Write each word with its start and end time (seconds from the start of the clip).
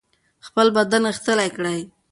خپل 0.47 0.67
بدن 0.77 1.03
غښتلی 1.11 1.49
کړئ. 1.57 1.79